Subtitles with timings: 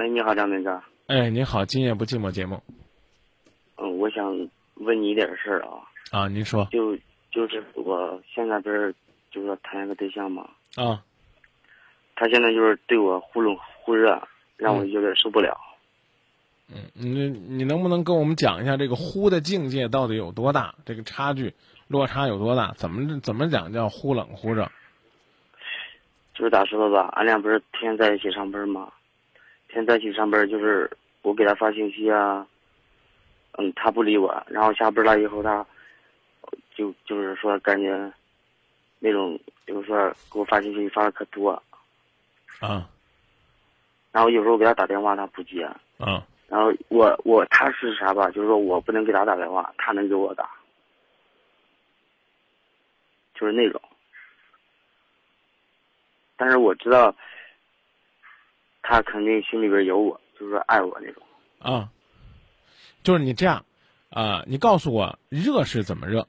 [0.00, 0.80] 喂，你好，张明哥。
[1.08, 2.62] 哎，你好，今夜不寂寞节目。
[3.76, 5.76] 嗯，我想问你一点事儿啊。
[6.10, 6.66] 啊，您说。
[6.72, 6.96] 就
[7.30, 8.94] 就是我现在不是
[9.30, 10.48] 就是说谈一个对象嘛。
[10.76, 11.04] 啊。
[12.16, 14.26] 他现在就是对我忽冷忽热，
[14.56, 15.54] 让我有点受不了。
[16.70, 20.74] 嗯，你你能不能跟我们讲一下这个忽的境界到底有多大？
[20.86, 21.52] 这个差距
[21.88, 22.72] 落差有多大？
[22.78, 24.66] 怎么怎么讲叫忽冷忽热？
[26.32, 28.90] 就是咋说的吧，俺俩不是天天在一起上班吗？
[29.72, 30.90] 天天在一起上班，就是
[31.22, 32.44] 我给他发信息啊，
[33.52, 34.42] 嗯，他不理我。
[34.48, 35.64] 然后下班了以后，他
[36.74, 38.12] 就就是说感觉
[38.98, 41.50] 那种，比如说给我发信息发的可多。
[42.58, 42.88] 啊。
[44.10, 45.62] 然后有时候给他打电话，他不接。
[45.98, 46.26] 啊。
[46.48, 48.28] 然后我我他是啥吧？
[48.32, 50.50] 就是说我不能给他打电话，他能给我打，
[53.34, 53.80] 就是那种。
[56.36, 57.14] 但是我知道，
[58.82, 61.22] 他肯定心里边有我，就是说爱我那种。
[61.58, 61.88] 啊，
[63.02, 63.64] 就是你这样，
[64.10, 66.26] 啊，你告诉我热是怎么热？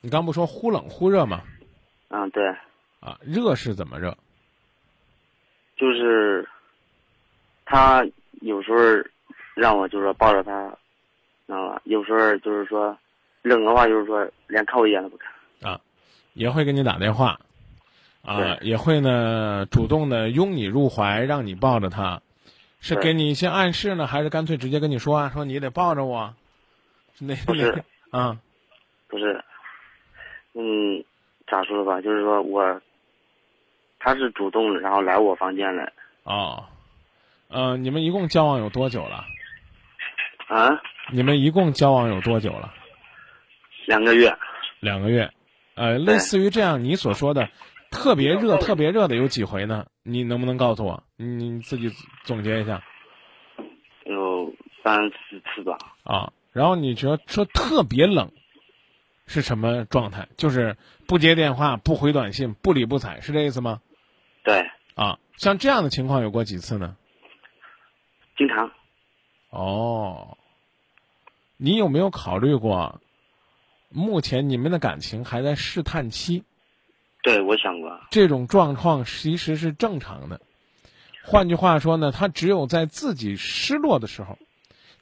[0.00, 1.42] 你刚不说忽冷忽热吗？
[2.08, 2.46] 嗯，对。
[3.00, 4.16] 啊，热是怎么热？
[5.76, 6.48] 就是
[7.64, 8.06] 他。
[8.42, 8.78] 有时候
[9.54, 10.68] 让我就是说抱着他，
[11.46, 11.80] 知道吧？
[11.84, 12.96] 有时候就是说
[13.40, 15.32] 冷的话，就是说连看我一眼都不看。
[15.62, 15.80] 啊，
[16.34, 17.40] 也会给你打电话，
[18.26, 22.20] 啊，也会呢主动的拥你入怀，让你抱着他，
[22.80, 25.30] 是给你一些暗示呢，还是干脆直接跟你说啊？
[25.32, 26.34] 说你得抱着我，
[27.20, 28.36] 那不是啊，
[29.08, 29.44] 不是，
[30.54, 31.04] 嗯，
[31.46, 32.00] 咋说吧？
[32.00, 32.80] 就是说我，
[33.98, 35.92] 他是主动然后来我房间来。
[36.24, 36.64] 哦。
[37.48, 39.24] 呃，你们一共交往有多久了？
[40.48, 40.82] 啊？
[41.12, 42.74] 你们一共交往有多久了？
[43.86, 44.36] 两个月。
[44.80, 45.30] 两个月，
[45.76, 47.48] 呃，类似于这样你所说的
[47.96, 49.86] 特别热、特别热的有几回呢？
[50.02, 51.02] 你能不能告诉我？
[51.16, 51.90] 你自己
[52.24, 52.82] 总结一下。
[54.04, 54.52] 有
[54.84, 55.78] 三四次吧。
[56.04, 58.30] 啊，然后你觉得说特别冷
[59.26, 60.28] 是什么状态？
[60.36, 60.76] 就是
[61.08, 63.80] 不接电话、不回短信、不理不睬，是这意思吗？
[64.44, 64.70] 对。
[64.94, 66.96] 啊，像这样的情况有过几次呢？
[68.36, 68.70] 经常，
[69.48, 70.36] 哦，
[71.56, 73.00] 你有没有考虑过，
[73.88, 76.44] 目前你们的感情还在试探期？
[77.26, 77.98] 对，我想过。
[78.08, 80.40] 这种状况其实是正常的。
[81.24, 84.38] 换句话说呢，他只有在自己失落的时候，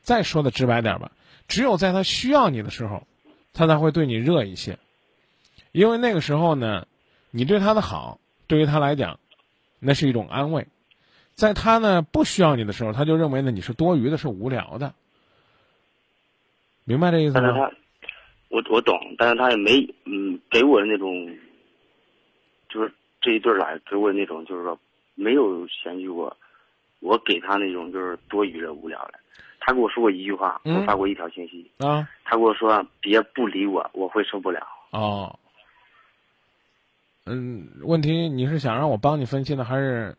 [0.00, 1.12] 再说的直白点吧，
[1.48, 3.06] 只有在他需要你的时候，
[3.52, 4.78] 他才会对你热一些。
[5.70, 6.86] 因为那个时候呢，
[7.30, 9.20] 你对他的好，对于他来讲，
[9.78, 10.66] 那是一种安慰。
[11.34, 14.94] 在他呢不需要你的时候，他就认为呢你是多余的，是无聊的，
[16.84, 17.70] 明白这意思吗？
[18.48, 21.36] 我我懂，但是他也没嗯给我的那种，
[22.74, 24.76] 就是这一对来给我那种，就是说
[25.14, 26.36] 没有嫌弃过，
[26.98, 29.14] 我给他那种就是多余的、无聊的。
[29.60, 34.66] 他跟我说过一句话，我发过一条信息啊，他跟我说别不理我，我会受不了。
[34.90, 35.38] 哦，
[37.26, 40.14] 嗯，问题你是想让我帮你分析呢，还是？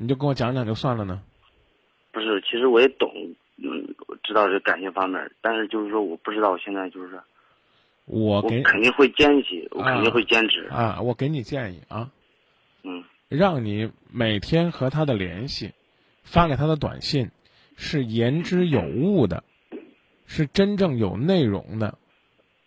[0.00, 1.20] 你就跟我讲讲就算了呢，
[2.12, 3.10] 不是，其实我也懂，
[3.56, 3.84] 嗯，
[4.22, 7.20] 知道这感情方面，但是就是说，我不知道我现在就是，
[8.18, 11.00] 我给肯定会坚持，我肯定会坚持啊。
[11.00, 12.10] 我给你建议啊，
[12.82, 15.72] 嗯，让你每天和他的联系，
[16.24, 17.30] 发给他的短信，
[17.76, 19.44] 是言之有物的，
[20.26, 21.98] 是真正有内容的，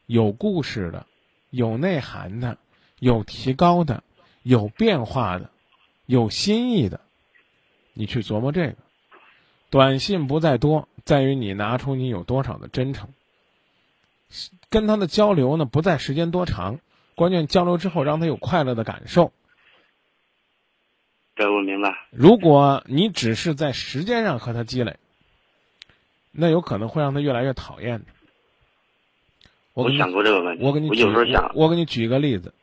[0.06, 1.06] 有故事的，
[1.50, 2.58] 有内涵的，
[3.00, 4.04] 有提高的，
[4.44, 5.50] 有变化的，
[6.06, 7.02] 有新意的。
[7.94, 8.76] 你去琢磨这个，
[9.70, 13.10] 短信不在多，在于你拿出你有多少的真诚。
[14.70, 16.80] 跟他的交流呢，不在时间多长，
[17.16, 19.32] 关键交流之后让他有快乐的感受。
[21.36, 21.96] 对，我明白。
[22.12, 24.98] 如果你只是在时间上和他积累，
[26.32, 28.06] 那有可能会让他越来越讨厌的。
[29.74, 30.64] 我想过这个问题。
[30.64, 32.54] 我给你有时候想，我给你举一个例子。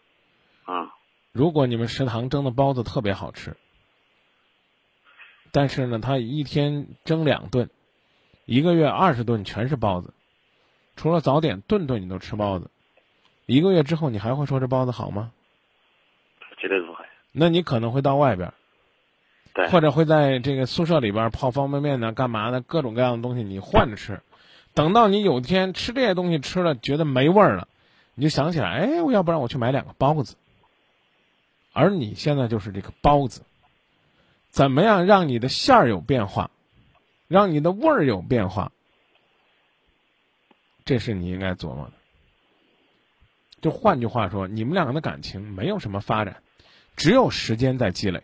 [0.64, 0.94] 啊。
[1.32, 3.56] 如果你们食堂蒸的包子特别好吃。
[5.50, 7.70] 但是呢，他一天蒸两顿，
[8.44, 10.12] 一个月二十顿全是包子，
[10.98, 12.70] 除了早点，顿顿你都吃包子。
[13.46, 15.30] 一个月之后，你还会说这包子好吗？
[16.58, 17.04] 绝对不会。
[17.30, 18.52] 那你可能会到外边，
[19.54, 22.60] 对，或者会在这个宿舍里边泡方便面呢，干嘛呢？
[22.60, 24.20] 各种各样的东西你换着吃。
[24.74, 27.68] 等到你有天吃这些东西吃了觉得没味儿了，
[28.16, 30.36] 你就想起来，哎，我要不然我去买两个包子。
[31.72, 33.42] 而你现在就是这个包子。
[34.50, 36.50] 怎么样让你的馅儿有变化，
[37.28, 38.72] 让你的味儿有变化？
[40.88, 41.92] 这是你应该琢磨的。
[43.60, 46.38] 就换句话说，你们两个的感情没有什么发展，
[46.96, 48.22] 只有时间在积累。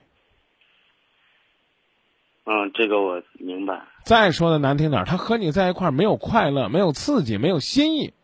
[2.46, 3.82] 嗯，这个我明白。
[4.05, 8.14] 再说的难听点儿，他和你在一块儿没有快乐，没有刺激，没有新意。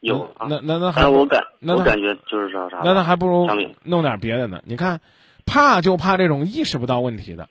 [0.00, 2.80] 有啊，那那那还但我感那我感觉就是说啥？
[2.82, 3.46] 那那还不如
[3.82, 4.62] 弄点别的呢。
[4.64, 5.02] 你看，
[5.44, 7.50] 怕就怕这种意识不到问题的，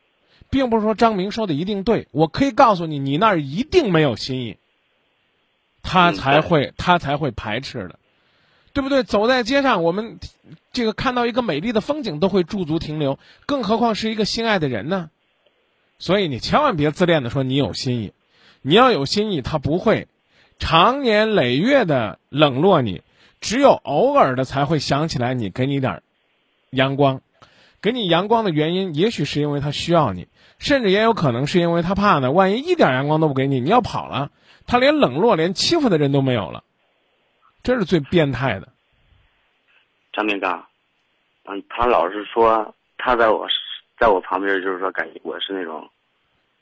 [0.49, 2.07] 并不是说张明说的一定对。
[2.11, 4.57] 我可以告诉你，你那儿一定没有新意，
[5.83, 7.99] 他才会他才会排斥的，
[8.73, 9.03] 对不对？
[9.03, 10.19] 走在街上，我们
[10.71, 15.09] 这个看到一个美丽的风景都会驻足停留，更何况是一个心爱的人呢？
[15.97, 18.13] 所以你千万别自恋的说你有心意，
[18.61, 20.07] 你要有心意，他不会
[20.59, 23.01] 长年累月的冷落你，
[23.41, 26.03] 只有偶尔的才会想起来你，给你点儿
[26.69, 27.21] 阳光。
[27.81, 30.27] 给你阳光的原因，也许是因为他需要你，
[30.57, 32.29] 甚至也有可能是因为他怕呢。
[32.29, 34.31] 万一一点阳光都不给你，你要跑了，
[34.69, 36.63] 他连冷落、连欺负的人都没有了，
[37.63, 38.69] 这是最变态的。
[40.13, 40.63] 张明刚，
[41.45, 43.47] 嗯，他老是说他在我
[43.99, 45.89] 在我旁边，就是说感觉我是那种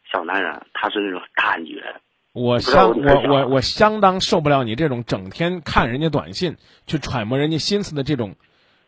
[0.10, 1.94] 小男人，他是那种大女人。
[2.32, 6.56] 我相我我我我相当受不了你这种整天看人家短信
[6.86, 8.38] 去揣摩人家心思的这种，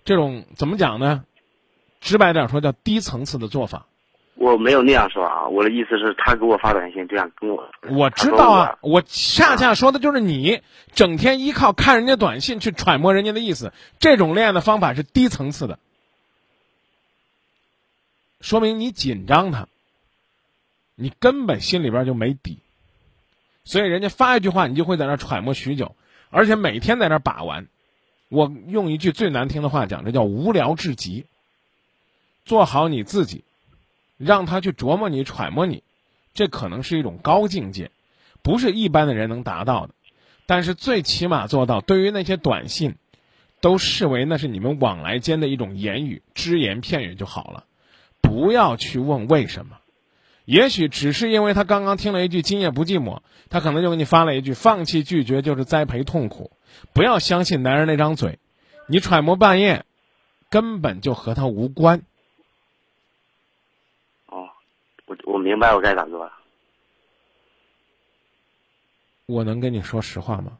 [0.06, 1.25] 这种怎么讲呢？
[2.00, 3.86] 直白点说叫低层次的做法。
[4.39, 7.69] 我没有那样说啊，我的意思是，他给我发短信这样跟我。
[7.89, 10.62] 我知道啊，我恰恰说的就是你
[10.94, 15.77] 整天依靠看人家短信去揣摩人家的意思，这种恋爱的方法是低层次的，
[18.39, 19.68] 说明你紧张他，
[20.95, 22.59] 你根本心里边就没底，
[23.65, 25.97] 所以人家发一句话，你就会在那儿揣摩许久，
[26.30, 27.68] 而且每天在那把玩。
[28.30, 31.25] 我用一句最难听的话讲，这叫无聊至极。
[32.45, 33.44] 做好你自己，
[34.19, 35.81] 让他去琢磨你、揣摩你。
[36.36, 37.89] 这可能是一种高境界，
[38.44, 39.95] 不是一般的人能达到的。
[40.45, 42.95] 但是最起码做到，对于那些短信，
[43.62, 47.66] 都视为那是你们往来间的一种言语，只言片语就好了，
[48.21, 49.77] 不要去问为什么。
[50.45, 53.19] 也许只是因为他刚刚听了一句“今夜不寂寞”，
[53.50, 56.51] 他可能就给你发了一句“放弃拒绝就是栽培痛苦”。
[56.94, 58.39] 不要相信男人那张嘴，
[58.88, 59.86] 你揣摩半夜，
[60.50, 62.01] 根本就和他无关。
[65.09, 66.31] 哦，我我明白我该咋做了。
[69.25, 70.57] 我能跟你说实话吗？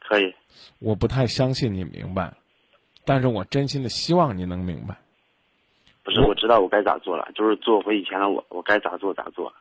[0.00, 0.34] 可以，
[0.78, 2.34] 我不太相信你明白，
[3.04, 4.96] 但是我真心的希望你能明白。
[6.02, 9.52] 不是我知道我该咋做了，就是做回以前的我，我该咋做咋做，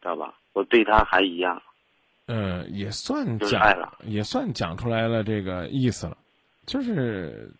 [0.00, 0.34] 知道吧？
[0.54, 1.62] 我对他还一样。
[2.26, 6.16] 嗯，也算就是了，也算讲出来了这个意思了，
[6.64, 7.52] 就是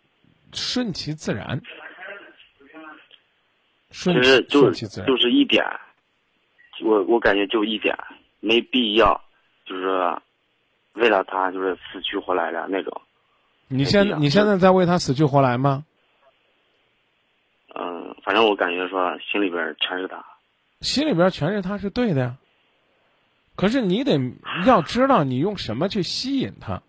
[0.53, 1.90] 顺其自然，顺
[3.91, 5.17] 其实就顺其自然就。
[5.17, 5.63] 是一点，
[6.83, 7.95] 我我感觉就一点，
[8.39, 9.21] 没必要，
[9.65, 10.17] 就是
[10.93, 13.01] 为了他就是死去活来的那种。
[13.67, 15.85] 你现在你现在在为他死去活来吗？
[17.75, 20.25] 嗯，反正我感觉说心里边全是他。
[20.81, 22.37] 心里边全是他是对的呀。
[23.55, 24.19] 可是你得
[24.65, 26.81] 要知道你用什么去吸引他。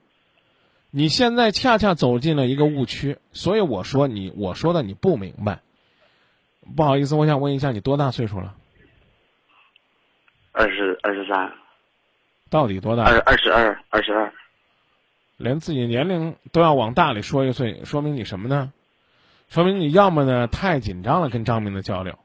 [0.91, 5.61] 你现在恰恰走进了一个误区，所以我说你我说的你不明白。
[6.77, 8.55] 不好意思，我想问一下，你多大岁数了？
[10.53, 11.53] 二十二十三，
[12.51, 13.05] 到底多大？
[13.05, 14.33] 二二十二，二十二。
[15.39, 18.73] 连自己年龄都要往大里说一岁，说明你什么呢？
[19.49, 22.19] 说明你要么呢太紧张了，跟张明的交流，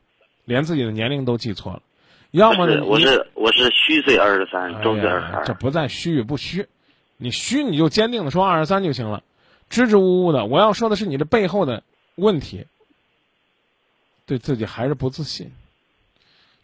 [0.45, 1.81] 连自己的年龄都记错了；
[2.31, 5.53] 要么呢，我是我是虚岁二十三，哎周岁二十二，这。
[5.55, 6.67] 不在虚与不虚，
[7.17, 9.23] 你虚你就坚定的说二十三就行了，
[9.69, 10.45] 支支吾吾的。
[10.45, 11.83] 我要说的是你这背后的
[12.15, 12.67] 问题，
[14.27, 15.51] 对自己还是不自信，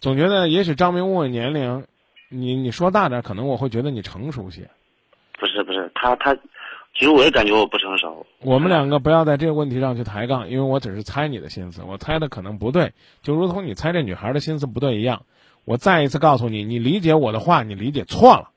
[0.01, 1.86] 总觉得也许张明问我年龄，
[2.29, 4.70] 你你说大点，可能我会觉得你成熟些。
[5.39, 8.25] 不是不是，他他，其实我也感觉我不成熟。
[8.41, 12.91] 我们两个不要在这个问题上去抬杠，因为我只是猜你的心思，我猜的可能不对，
[13.22, 15.25] 就如同你猜这女孩的心思不对一样。
[15.63, 18.50] 我再一次告诉你，你理解我的话，你理解错了。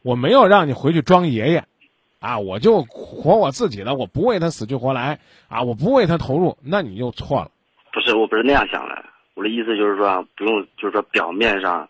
[0.00, 1.66] 我没有让你回去装爷爷，
[2.18, 7.50] 啊，我就活我自己的，我不为他死去活来，啊，我不为他投入，那你又错了。
[8.18, 9.04] 我不是那样想的。
[9.34, 11.88] 我的意思就是说，不用，就是说表面上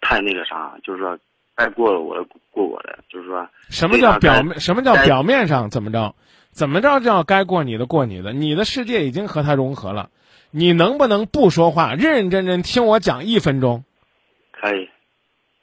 [0.00, 1.18] 太那个啥，就是说
[1.54, 4.58] 该过了我的过我的，就是说什么叫表面？
[4.58, 6.14] 什么叫表面上怎么着？
[6.50, 8.32] 怎么着叫该过你的过你的？
[8.32, 10.10] 你的世界已经和他融合了，
[10.50, 13.84] 你能不能不说话，认认真真听我讲一分钟？
[14.50, 14.88] 可以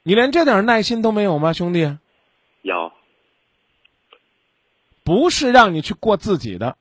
[0.04, 1.98] 你连这点耐心都没有吗，兄弟？
[2.62, 2.92] 有。
[5.04, 6.78] 不是让你去过自己的，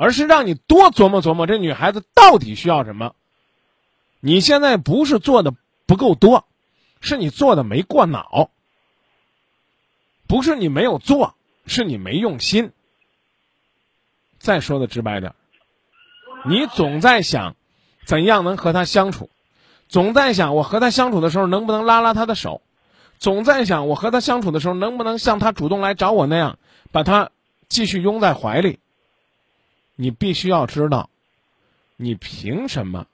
[0.00, 3.14] 而是让你多琢磨琢磨这女孩子到底需要什么。
[4.20, 5.52] 你现在不是做的
[5.84, 6.46] 不够多，
[7.02, 8.50] 是你做的没过脑。
[10.26, 11.34] 不是你没有做，
[11.66, 12.72] 是你没用心。
[14.38, 15.34] 再说的直白点，
[16.46, 17.54] 你总在想，
[18.06, 19.28] 怎样能和他相处，
[19.86, 22.62] 总在想我和他相处的时候能不能拉拉他的手，
[23.18, 26.58] 总在想我和他相处的时候能不能像他主动来找我那样，
[26.90, 27.28] 把他
[27.68, 28.78] 继续拥在怀里。
[30.02, 31.10] 你必须要知道，
[31.98, 33.06] 你凭什么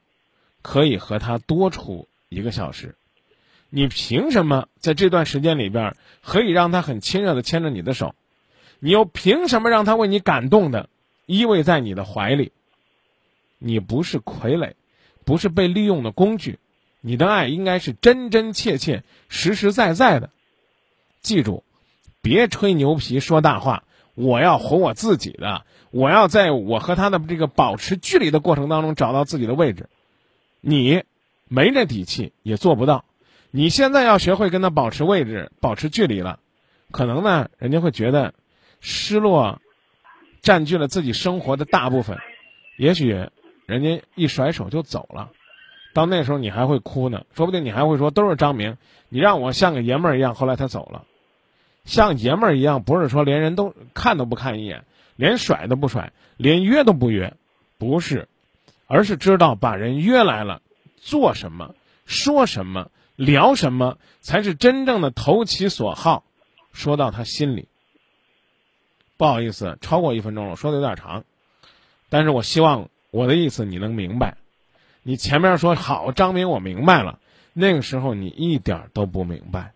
[0.62, 2.94] 可以和他多处一个小时？
[3.70, 8.14] 你凭什么在这段时间里边可以让他很亲热的牵着你的手？
[8.78, 10.88] 你又凭什么让他为你感动的
[11.26, 12.52] 依偎在你的怀里？
[13.58, 14.74] 你不是傀儡，
[15.24, 16.60] 不是被利用的工具，
[17.00, 20.30] 你的爱应该是真真切切、实实在在的。
[21.20, 21.64] 记住，
[22.22, 23.82] 别吹牛皮、说大话。
[24.16, 29.88] 我要活我自己的，我要在我和他的这个保持距离的过程当中找到自己的位置。
[30.62, 31.04] 你
[31.48, 33.04] 没这底气，也做不到。
[33.50, 36.40] 你现在要学会跟他保持位置、保持距离了，
[36.90, 38.32] 可能呢，人家会觉得
[38.80, 39.60] 失落
[40.40, 42.18] 占据了自己生活的大部分，
[42.78, 43.08] 也许
[43.66, 45.30] 人家一甩手就走了。
[45.92, 48.78] 到那时候你还会哭呢，说不定你还会说都是张明，
[49.10, 50.34] 你让我像个爷们儿一样。
[50.34, 51.04] 后来他走了。
[51.86, 54.84] 像爷们儿一样，不是说连人都看都不看一眼，
[55.16, 57.34] 连甩都不甩，连约都不约，
[57.78, 58.28] 不是，
[58.86, 60.60] 而是知道把人约来了，
[60.98, 61.74] 做什么，
[62.04, 66.24] 说什么，聊什么，才是真正的投其所好，
[66.72, 67.68] 说到他心里。
[69.16, 71.24] 不好意思，超过一分钟了，说的有点长，
[72.10, 74.36] 但是我希望我的意思你能明白。
[75.04, 77.20] 你前面说好，张明，我明白了，
[77.52, 79.72] 那个时候你一点都不明白。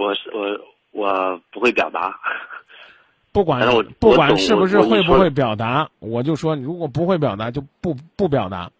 [0.00, 0.58] 我是我
[0.92, 2.18] 我不会表达，
[3.32, 3.60] 不管
[3.98, 8.70] 不管是不是会不会表达，我就说如果不会表达就不不表达。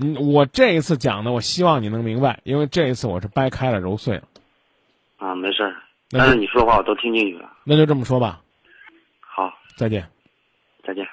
[0.00, 4.22] 嗯，我这一次讲的，我希望你能明白，因为这一次我是掰开了揉碎了。
[5.16, 5.74] 啊，没事儿，
[6.10, 7.50] 但是你说话我都听进去了。
[7.64, 8.40] 那就这么说吧。
[9.18, 10.08] 好，再见。
[10.84, 11.04] 再见。